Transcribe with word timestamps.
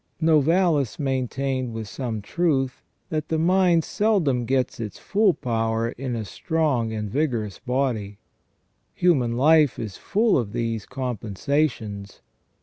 Novalis 0.19 0.97
maintained, 0.97 1.73
with 1.73 1.87
some 1.87 2.23
truth, 2.23 2.81
that 3.11 3.27
the 3.27 3.37
mind 3.37 3.83
seldom 3.83 4.45
gets 4.45 4.79
its 4.79 4.97
full 4.97 5.31
power 5.31 5.89
in 5.89 6.15
a 6.15 6.25
strong 6.25 6.91
and 6.91 7.07
vigorous 7.11 7.59
body. 7.59 8.17
Human 8.95 9.37
life 9.37 9.77
is 9.77 9.97
full 9.97 10.39
of 10.39 10.53
these 10.53 10.87
compensations. 10.87 12.21